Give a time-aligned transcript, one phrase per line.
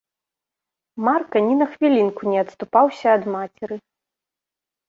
[1.07, 3.75] Марка ні на хвілінку не адступаўся ад мацеры.